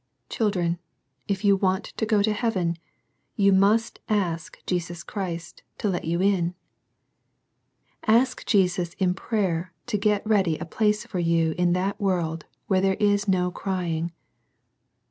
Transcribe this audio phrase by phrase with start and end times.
[0.29, 0.79] Children,
[1.27, 2.75] if you want to go to heaven,
[3.35, 6.55] you must ask Jesus Christ to let you in.
[8.07, 12.81] Ask Jesus in prayer to get ready a place for you in that world where
[12.81, 14.11] there is no" crying."